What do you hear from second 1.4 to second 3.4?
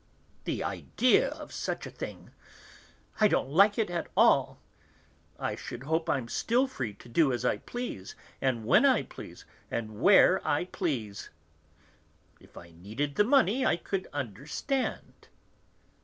such a thing, I